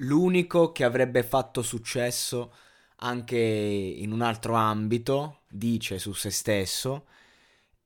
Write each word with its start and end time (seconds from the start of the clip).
l'unico 0.00 0.72
che 0.72 0.84
avrebbe 0.84 1.22
fatto 1.22 1.62
successo 1.62 2.52
anche 3.02 3.36
in 3.38 4.12
un 4.12 4.20
altro 4.20 4.54
ambito, 4.54 5.40
dice 5.48 5.98
su 5.98 6.12
se 6.12 6.30
stesso. 6.30 7.06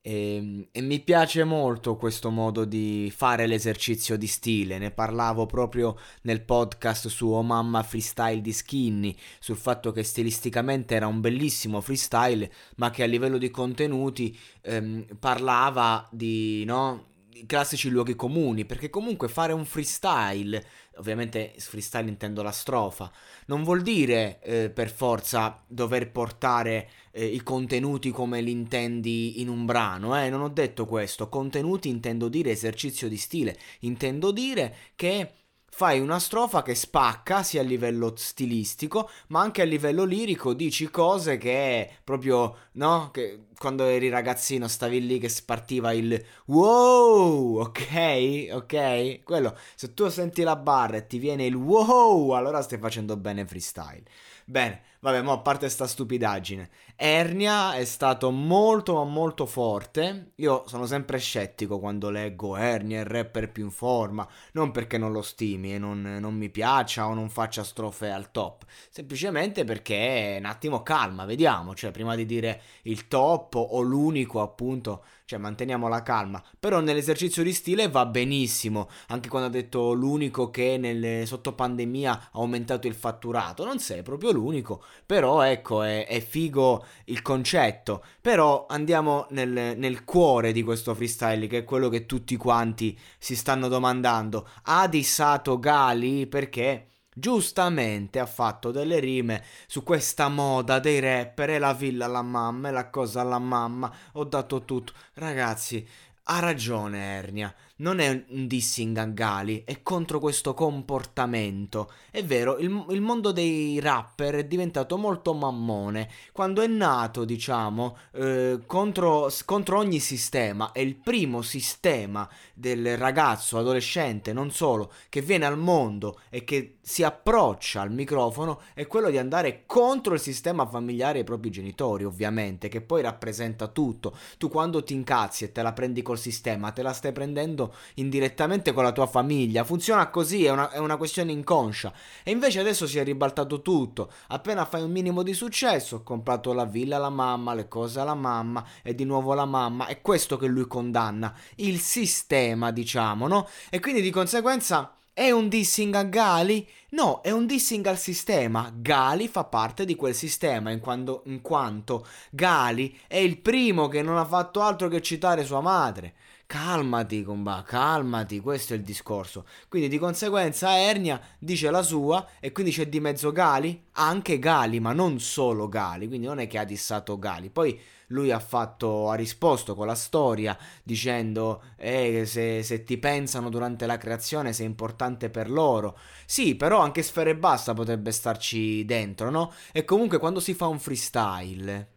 E, 0.06 0.36
ehm, 0.36 0.68
e, 0.70 0.80
mi 0.82 1.00
piace 1.00 1.44
molto 1.44 1.96
questo 1.96 2.30
modo 2.30 2.64
di 2.64 3.10
fare 3.14 3.46
l'esercizio 3.46 4.16
di 4.18 4.26
stile. 4.26 4.78
Ne 4.78 4.90
parlavo 4.90 5.46
proprio 5.46 5.96
nel 6.22 6.42
podcast 6.42 7.08
su 7.08 7.28
Oh 7.30 7.42
Mamma 7.42 7.82
Freestyle 7.82 8.40
di 8.40 8.52
Skinny, 8.52 9.16
sul 9.38 9.56
fatto 9.56 9.92
che 9.92 10.02
stilisticamente 10.02 10.94
era 10.94 11.06
un 11.06 11.20
bellissimo 11.20 11.80
freestyle, 11.80 12.50
ma 12.76 12.90
che 12.90 13.02
a 13.02 13.06
livello 13.06 13.38
di 13.38 13.50
contenuti 13.50 14.36
ehm, 14.62 15.16
parlava 15.18 16.06
di 16.10 16.64
no, 16.64 17.13
classici 17.46 17.88
luoghi 17.88 18.14
comuni, 18.14 18.64
perché 18.64 18.90
comunque 18.90 19.28
fare 19.28 19.52
un 19.52 19.64
freestyle, 19.64 20.64
ovviamente 20.96 21.54
freestyle 21.58 22.08
intendo 22.08 22.42
la 22.42 22.52
strofa, 22.52 23.10
non 23.46 23.62
vuol 23.62 23.82
dire 23.82 24.40
eh, 24.42 24.70
per 24.70 24.90
forza 24.90 25.62
dover 25.66 26.10
portare 26.10 26.88
eh, 27.10 27.24
i 27.24 27.42
contenuti 27.42 28.10
come 28.10 28.40
li 28.40 28.50
intendi 28.50 29.40
in 29.40 29.48
un 29.48 29.64
brano, 29.64 30.18
eh, 30.20 30.28
non 30.30 30.40
ho 30.40 30.48
detto 30.48 30.86
questo, 30.86 31.28
contenuti 31.28 31.88
intendo 31.88 32.28
dire 32.28 32.50
esercizio 32.50 33.08
di 33.08 33.16
stile, 33.16 33.56
intendo 33.80 34.30
dire 34.30 34.74
che 34.94 35.43
fai 35.76 35.98
una 35.98 36.20
strofa 36.20 36.62
che 36.62 36.76
spacca 36.76 37.42
sia 37.42 37.60
a 37.60 37.64
livello 37.64 38.12
stilistico 38.14 39.10
ma 39.28 39.40
anche 39.40 39.60
a 39.60 39.64
livello 39.64 40.04
lirico 40.04 40.54
dici 40.54 40.88
cose 40.88 41.36
che 41.36 41.90
proprio 42.04 42.56
no 42.74 43.10
che 43.12 43.46
quando 43.58 43.82
eri 43.82 44.08
ragazzino 44.08 44.68
stavi 44.68 45.04
lì 45.04 45.18
che 45.18 45.28
spartiva 45.28 45.92
il 45.92 46.24
wow 46.44 47.58
ok 47.58 48.50
ok 48.52 49.24
quello 49.24 49.58
se 49.74 49.94
tu 49.94 50.08
senti 50.10 50.44
la 50.44 50.54
barra 50.54 50.98
e 50.98 51.08
ti 51.08 51.18
viene 51.18 51.44
il 51.44 51.56
wow 51.56 52.30
allora 52.30 52.62
stai 52.62 52.78
facendo 52.78 53.16
bene 53.16 53.44
freestyle 53.44 54.04
bene 54.44 54.92
Vabbè, 55.04 55.20
ma 55.20 55.32
a 55.32 55.38
parte 55.38 55.68
sta 55.68 55.86
stupidaggine. 55.86 56.70
Ernia 56.96 57.74
è 57.74 57.84
stato 57.84 58.30
molto 58.30 58.94
ma 58.94 59.04
molto 59.04 59.44
forte. 59.44 60.30
Io 60.36 60.64
sono 60.66 60.86
sempre 60.86 61.18
scettico 61.18 61.78
quando 61.78 62.08
leggo 62.08 62.56
Ernia, 62.56 63.00
il 63.00 63.04
rapper 63.04 63.52
più 63.52 63.64
in 63.64 63.70
forma. 63.70 64.26
Non 64.52 64.70
perché 64.70 64.96
non 64.96 65.12
lo 65.12 65.20
stimi 65.20 65.63
e 65.72 65.78
non, 65.78 66.18
non 66.20 66.34
mi 66.34 66.50
piaccia 66.50 67.06
o 67.06 67.14
non 67.14 67.28
faccia 67.30 67.64
strofe 67.64 68.10
al 68.10 68.30
top. 68.30 68.64
Semplicemente 68.90 69.64
perché 69.64 70.36
un 70.38 70.44
attimo 70.44 70.82
calma, 70.82 71.24
vediamo. 71.24 71.74
Cioè, 71.74 71.90
prima 71.90 72.14
di 72.14 72.26
dire 72.26 72.60
il 72.82 73.08
top 73.08 73.54
o 73.54 73.80
l'unico, 73.80 74.42
appunto, 74.42 75.04
cioè 75.24 75.38
manteniamo 75.38 75.88
la 75.88 76.02
calma. 76.02 76.42
Però 76.58 76.80
nell'esercizio 76.80 77.42
di 77.42 77.52
stile 77.52 77.88
va 77.88 78.06
benissimo. 78.06 78.88
Anche 79.08 79.28
quando 79.28 79.48
ha 79.48 79.52
detto 79.52 79.92
l'unico 79.92 80.50
che 80.50 80.76
nel, 80.76 81.26
sotto 81.26 81.54
pandemia 81.54 82.12
ha 82.12 82.28
aumentato 82.32 82.86
il 82.86 82.94
fatturato. 82.94 83.64
Non 83.64 83.78
sei 83.78 84.02
proprio 84.02 84.32
l'unico 84.32 84.82
però 85.06 85.42
ecco, 85.42 85.82
è, 85.82 86.06
è 86.06 86.20
figo 86.20 86.84
il 87.06 87.22
concetto. 87.22 88.04
Però 88.20 88.66
andiamo 88.68 89.26
nel, 89.30 89.74
nel, 89.76 90.04
cuore 90.04 90.52
di 90.52 90.62
questo 90.62 90.94
freestyle, 90.94 91.46
che 91.46 91.58
è 91.58 91.64
quello 91.64 91.88
che 91.88 92.06
tutti 92.06 92.36
quanti 92.36 92.98
si 93.18 93.36
stanno 93.36 93.68
domandando. 93.68 94.48
Ha 94.64 94.88
dissato 94.88 95.53
Gali 95.58 96.26
perché 96.26 96.88
giustamente 97.14 98.18
ha 98.18 98.26
fatto 98.26 98.70
delle 98.70 98.98
rime 98.98 99.44
su 99.66 99.82
questa 99.82 100.28
moda 100.28 100.80
dei 100.80 100.98
rapper 100.98 101.50
e 101.50 101.58
la 101.58 101.72
villa 101.72 102.06
alla 102.06 102.22
mamma 102.22 102.68
e 102.68 102.72
la 102.72 102.90
cosa 102.90 103.20
alla 103.20 103.38
mamma. 103.38 103.92
Ho 104.12 104.24
dato 104.24 104.64
tutto. 104.64 104.92
Ragazzi, 105.14 105.86
ha 106.24 106.38
ragione 106.38 107.16
Ernia 107.16 107.54
non 107.76 107.98
è 107.98 108.24
un 108.28 108.46
dissing 108.46 108.96
a 108.98 109.06
Gali, 109.06 109.64
è 109.64 109.82
contro 109.82 110.20
questo 110.20 110.54
comportamento. 110.54 111.90
È 112.10 112.22
vero, 112.22 112.58
il, 112.58 112.84
il, 112.90 113.00
mondo 113.00 113.32
dei 113.32 113.80
rapper 113.80 114.36
è 114.36 114.44
diventato 114.44 114.96
molto 114.96 115.34
mammone. 115.34 116.08
Quando 116.30 116.62
è 116.62 116.68
nato, 116.68 117.24
diciamo, 117.24 117.96
eh, 118.12 118.60
contro, 118.66 119.28
contro 119.44 119.78
ogni 119.78 119.98
sistema, 119.98 120.70
è 120.70 120.78
il 120.78 120.94
primo 120.94 121.42
sistema 121.42 122.28
del 122.52 122.96
ragazzo, 122.96 123.58
adolescente, 123.58 124.32
non 124.32 124.52
solo, 124.52 124.92
che 125.08 125.20
viene 125.20 125.46
al 125.46 125.58
mondo 125.58 126.20
e 126.30 126.44
che 126.44 126.76
si 126.80 127.02
approccia 127.02 127.80
al 127.80 127.90
microfono, 127.90 128.60
è 128.74 128.86
quello 128.86 129.10
di 129.10 129.18
andare 129.18 129.64
contro 129.66 130.14
il 130.14 130.20
sistema 130.20 130.66
familiare 130.66 131.18
e 131.18 131.20
i 131.22 131.24
propri 131.24 131.50
genitori, 131.50 132.04
ovviamente, 132.04 132.68
che 132.68 132.82
poi 132.82 133.02
rappresenta 133.02 133.66
tutto. 133.66 134.16
Tu 134.38 134.48
quando 134.48 134.84
ti 134.84 134.94
incazzi 134.94 135.42
e 135.42 135.50
te 135.50 135.62
la 135.62 135.72
prendi 135.72 136.02
col 136.02 136.18
sistema, 136.18 136.70
te 136.70 136.82
la 136.82 136.92
stai 136.92 137.12
prendendo 137.12 137.63
indirettamente 137.94 138.72
con 138.72 138.84
la 138.84 138.92
tua 138.92 139.06
famiglia. 139.06 139.64
Funziona 139.64 140.08
così, 140.10 140.44
è 140.44 140.50
una, 140.50 140.70
è 140.70 140.78
una 140.78 140.96
questione 140.96 141.32
inconscia. 141.32 141.92
E 142.22 142.30
invece 142.30 142.60
adesso 142.60 142.86
si 142.86 142.98
è 142.98 143.04
ribaltato 143.04 143.62
tutto. 143.62 144.10
Appena 144.28 144.64
fai 144.64 144.82
un 144.82 144.90
minimo 144.90 145.22
di 145.22 145.34
successo, 145.34 145.96
ho 145.96 146.02
comprato 146.02 146.52
la 146.52 146.64
villa 146.64 146.96
alla 146.96 147.10
mamma, 147.10 147.54
le 147.54 147.68
cose 147.68 148.00
alla 148.00 148.14
mamma 148.14 148.64
e 148.82 148.94
di 148.94 149.04
nuovo 149.04 149.34
la 149.34 149.44
mamma. 149.46 149.86
È 149.86 150.00
questo 150.00 150.36
che 150.36 150.46
lui 150.46 150.66
condanna. 150.66 151.34
Il 151.56 151.78
sistema, 151.80 152.70
diciamo, 152.70 153.26
no? 153.28 153.48
E 153.70 153.80
quindi 153.80 154.00
di 154.00 154.10
conseguenza... 154.10 154.96
È 155.14 155.30
un 155.30 155.48
dissing 155.48 155.94
a 155.94 156.02
Gali? 156.02 156.68
No, 156.88 157.20
è 157.20 157.30
un 157.30 157.46
dissing 157.46 157.86
al 157.86 157.98
sistema. 157.98 158.72
Gali 158.74 159.28
fa 159.28 159.44
parte 159.44 159.84
di 159.84 159.94
quel 159.94 160.12
sistema 160.12 160.72
in, 160.72 160.80
quando, 160.80 161.22
in, 161.26 161.40
quanto 161.40 162.04
Gali 162.30 162.98
è 163.06 163.18
il 163.18 163.38
primo 163.38 163.86
che 163.86 164.02
non 164.02 164.16
ha 164.16 164.24
fatto 164.24 164.60
altro 164.60 164.88
che 164.88 165.00
citare 165.00 165.44
sua 165.44 165.60
madre. 165.60 166.14
Calmati, 166.54 167.24
comba, 167.24 167.64
calmati, 167.66 168.38
questo 168.38 168.74
è 168.74 168.76
il 168.76 168.84
discorso. 168.84 169.44
Quindi 169.68 169.88
di 169.88 169.98
conseguenza 169.98 170.78
Ernia 170.78 171.20
dice 171.36 171.68
la 171.68 171.82
sua 171.82 172.24
e 172.38 172.52
quindi 172.52 172.70
c'è 172.70 172.88
di 172.88 173.00
mezzo 173.00 173.32
Gali, 173.32 173.86
anche 173.94 174.38
Gali, 174.38 174.78
ma 174.78 174.92
non 174.92 175.18
solo 175.18 175.68
Gali, 175.68 176.06
quindi 176.06 176.28
non 176.28 176.38
è 176.38 176.46
che 176.46 176.58
ha 176.58 176.64
dissato 176.64 177.18
Gali. 177.18 177.50
Poi 177.50 177.76
lui 178.08 178.30
ha, 178.30 178.38
fatto, 178.38 179.10
ha 179.10 179.16
risposto 179.16 179.74
con 179.74 179.88
la 179.88 179.96
storia 179.96 180.56
dicendo 180.84 181.60
eh, 181.76 182.24
se, 182.24 182.62
se 182.62 182.84
ti 182.84 182.98
pensano 182.98 183.48
durante 183.48 183.84
la 183.86 183.96
creazione 183.96 184.52
sei 184.52 184.66
importante 184.66 185.30
per 185.30 185.50
loro. 185.50 185.98
Sì, 186.24 186.54
però 186.54 186.78
anche 186.78 187.02
Sfere 187.02 187.34
Bassa 187.34 187.74
potrebbe 187.74 188.12
starci 188.12 188.84
dentro, 188.84 189.28
no? 189.28 189.52
E 189.72 189.84
comunque 189.84 190.18
quando 190.18 190.38
si 190.38 190.54
fa 190.54 190.68
un 190.68 190.78
freestyle 190.78 191.93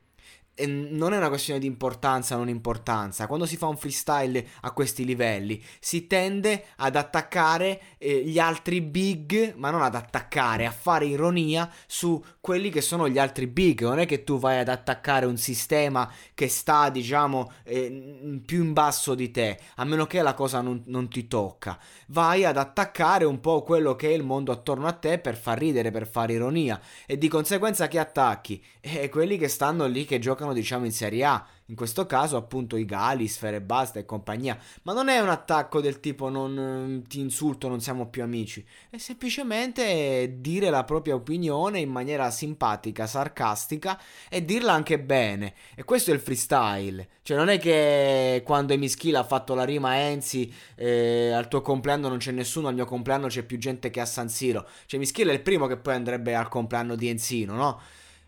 non 0.65 1.13
è 1.13 1.17
una 1.17 1.29
questione 1.29 1.59
di 1.59 1.67
importanza 1.67 2.35
o 2.35 2.39
non 2.39 2.49
importanza. 2.49 3.27
Quando 3.27 3.45
si 3.45 3.57
fa 3.57 3.67
un 3.67 3.77
freestyle 3.77 4.45
a 4.61 4.71
questi 4.71 5.05
livelli, 5.05 5.61
si 5.79 6.07
tende 6.07 6.65
ad 6.77 6.95
attaccare 6.95 7.81
eh, 7.97 8.23
gli 8.25 8.39
altri 8.39 8.81
big, 8.81 9.53
ma 9.55 9.69
non 9.69 9.83
ad 9.83 9.95
attaccare, 9.95 10.65
a 10.65 10.71
fare 10.71 11.05
ironia 11.05 11.71
su 11.85 12.23
quelli 12.41 12.69
che 12.69 12.81
sono 12.81 13.07
gli 13.07 13.19
altri 13.19 13.45
big. 13.45 13.81
Non 13.81 13.99
è 13.99 14.05
che 14.05 14.23
tu 14.23 14.39
vai 14.39 14.59
ad 14.59 14.69
attaccare 14.69 15.25
un 15.25 15.37
sistema 15.37 16.11
che 16.33 16.47
sta, 16.47 16.89
diciamo, 16.89 17.51
eh, 17.63 18.41
più 18.45 18.63
in 18.63 18.73
basso 18.73 19.13
di 19.13 19.29
te, 19.29 19.59
a 19.75 19.83
meno 19.85 20.07
che 20.07 20.21
la 20.21 20.33
cosa 20.33 20.61
non, 20.61 20.81
non 20.87 21.07
ti 21.09 21.27
tocca. 21.27 21.77
Vai 22.07 22.45
ad 22.45 22.57
attaccare 22.57 23.25
un 23.25 23.39
po' 23.39 23.61
quello 23.61 23.95
che 23.95 24.09
è 24.09 24.13
il 24.13 24.23
mondo 24.23 24.51
attorno 24.51 24.87
a 24.87 24.93
te 24.93 25.19
per 25.19 25.37
far 25.37 25.57
ridere, 25.57 25.91
per 25.91 26.07
fare 26.07 26.33
ironia. 26.33 26.79
E 27.05 27.17
di 27.17 27.27
conseguenza 27.27 27.87
chi 27.87 27.97
attacchi? 27.97 28.63
Eh, 28.79 29.09
quelli 29.09 29.37
che 29.37 29.47
stanno 29.47 29.85
lì 29.85 30.05
che 30.05 30.19
giocano 30.19 30.46
giocano 30.47 30.53
diciamo 30.53 30.85
in 30.85 30.91
Serie 30.91 31.23
A. 31.25 31.45
In 31.69 31.75
questo 31.75 32.05
caso 32.05 32.37
appunto 32.37 32.77
i 32.77 32.85
Gali, 32.85 33.27
Sfere 33.27 33.59
Basta 33.59 33.99
e 33.99 34.05
compagnia, 34.05 34.57
ma 34.83 34.93
non 34.93 35.09
è 35.09 35.19
un 35.19 35.27
attacco 35.27 35.81
del 35.81 35.99
tipo 35.99 36.29
non 36.29 37.03
ti 37.09 37.19
insulto, 37.19 37.67
non 37.67 37.81
siamo 37.81 38.07
più 38.07 38.23
amici, 38.23 38.65
è 38.89 38.97
semplicemente 38.97 40.37
dire 40.39 40.69
la 40.69 40.85
propria 40.85 41.15
opinione 41.15 41.79
in 41.79 41.89
maniera 41.89 42.31
simpatica, 42.31 43.05
sarcastica 43.05 43.99
e 44.29 44.45
dirla 44.45 44.71
anche 44.71 44.97
bene. 44.97 45.53
E 45.75 45.83
questo 45.83 46.11
è 46.11 46.13
il 46.13 46.21
freestyle, 46.21 47.05
cioè 47.21 47.35
non 47.35 47.49
è 47.49 47.59
che 47.59 48.43
quando 48.45 48.71
Emischila 48.71 49.19
ha 49.19 49.25
fatto 49.25 49.53
la 49.53 49.65
rima 49.65 49.97
Enzi 49.97 50.49
eh, 50.75 51.31
al 51.31 51.49
tuo 51.49 51.61
compleanno 51.61 52.07
non 52.07 52.19
c'è 52.19 52.31
nessuno, 52.31 52.69
al 52.69 52.75
mio 52.75 52.85
compleanno 52.85 53.27
c'è 53.27 53.43
più 53.43 53.57
gente 53.57 53.89
che 53.89 53.99
a 53.99 54.05
San 54.05 54.29
Siro, 54.29 54.65
cioè 54.85 55.01
Emischila 55.01 55.31
è 55.31 55.33
il 55.33 55.41
primo 55.41 55.67
che 55.67 55.75
poi 55.75 55.95
andrebbe 55.95 56.33
al 56.33 56.47
compleanno 56.47 56.95
di 56.95 57.09
Enzino, 57.09 57.55
no? 57.55 57.81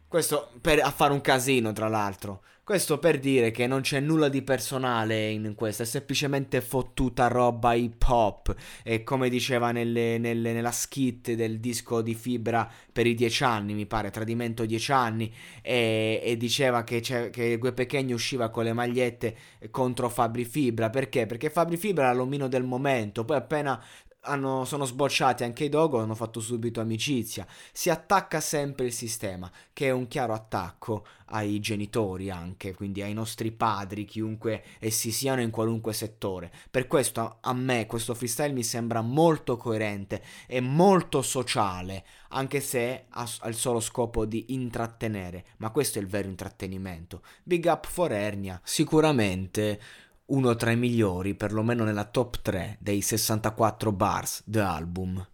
Questo 0.10 0.50
per, 0.60 0.80
a 0.80 0.90
fare 0.90 1.14
un 1.14 1.22
casino, 1.22 1.72
tra 1.72 1.88
l'altro. 1.88 2.42
Questo 2.64 2.98
per 2.98 3.20
dire 3.20 3.52
che 3.52 3.68
non 3.68 3.82
c'è 3.82 4.00
nulla 4.00 4.28
di 4.28 4.42
personale 4.42 5.30
in 5.30 5.54
questo, 5.54 5.84
è 5.84 5.86
semplicemente 5.86 6.62
fottuta 6.62 7.28
roba 7.28 7.76
hip 7.76 8.04
hop. 8.08 8.56
E 8.84 9.04
come 9.04 9.30
diceva 9.30 9.72
nelle, 9.72 10.18
nelle, 10.18 10.52
nella 10.52 10.72
skit 10.72 11.34
del 11.34 11.60
disco 11.60 12.02
di 12.02 12.16
Fibra 12.16 12.68
per 12.92 13.06
i 13.06 13.14
dieci 13.14 13.44
anni, 13.44 13.76
mi 13.76 13.86
pare, 13.86 14.10
Tradimento 14.10 14.66
dieci 14.66 14.92
anni, 14.92 15.32
e, 15.62 16.20
e 16.24 16.38
diceva 16.38 16.84
che, 16.84 17.02
che 17.02 17.58
Gue 17.60 17.74
Pechegno 17.74 18.16
usciva 18.16 18.50
con 18.50 18.64
le 18.64 18.74
magliette 18.74 19.36
contro 19.70 20.10
Fabri 20.10 20.44
Fibra. 20.44 20.90
Perché? 20.90 21.28
Perché 21.28 21.52
Fabri 21.52 21.78
Fibra 21.78 22.06
era 22.06 22.14
l'omino 22.14 22.48
del 22.48 22.64
momento, 22.64 23.26
poi 23.26 23.38
appena 23.38 23.80
hanno, 24.22 24.66
sono 24.66 24.86
sbocciati 24.86 25.44
anche 25.44 25.66
i 25.66 25.70
Dogo, 25.70 26.00
hanno 26.00 26.16
fatto 26.16 26.40
subito 26.40 26.82
amicizia. 26.82 27.48
Si 27.72 27.90
attacca 27.90 28.42
sempre 28.42 28.86
il 28.86 28.94
sistema, 28.94 29.50
che 29.72 29.88
è 29.88 29.92
un 29.92 30.08
chiaro 30.08 30.34
attacco 30.34 31.06
ai 31.32 31.60
genitori 31.60 32.30
anche, 32.30 32.74
quindi 32.74 33.02
ai 33.02 33.14
nostri 33.14 33.52
padri, 33.52 34.06
chiunque 34.06 34.64
essi 34.80 35.12
siano 35.12 35.42
in 35.42 35.52
qualunque 35.52 35.94
settore. 35.94 36.52
Per 36.70 36.88
questo 36.88 37.38
a 37.42 37.54
me 37.54 37.86
questo 37.86 38.14
freestyle 38.14 38.54
mi 38.54 38.64
sembra 38.64 39.02
molto 39.02 39.56
coerente 39.56 40.24
e 40.48 40.60
molto 40.60 41.22
sociale, 41.22 42.04
anche 42.30 42.60
se 42.62 43.06
ha, 43.10 43.30
ha 43.40 43.48
il 43.48 43.56
solo 43.56 43.80
scopo 43.80 44.26
di 44.26 44.46
intrattenere, 44.50 45.46
ma 45.58 45.70
questo 45.70 46.00
è 46.00 46.02
il 46.02 46.08
vero 46.08 46.28
intrattenimento. 46.28 47.22
Big 47.44 47.66
up 47.66 47.88
for 47.88 48.12
Ernia, 48.12 48.60
sicuramente 48.64 49.80
uno 50.30 50.56
tra 50.56 50.72
i 50.72 50.78
migliori, 50.78 51.36
perlomeno 51.36 51.84
nella 51.84 52.06
top 52.06 52.42
3 52.42 52.78
dei 52.80 53.02
64 53.02 53.92
bars 53.92 54.42
dell'album. 54.46 55.26